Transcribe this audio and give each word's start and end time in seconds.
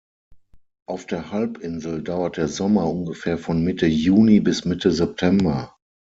Auf 0.87 1.05
der 1.05 1.31
Halbinsel 1.31 2.01
dauert 2.03 2.37
der 2.37 2.47
Sommer 2.47 2.87
ungefähr 2.89 3.37
von 3.37 3.63
Mitte 3.63 3.85
Juni 3.85 4.39
bis 4.39 4.65
Mitte 4.65 4.91
September. 4.91 5.75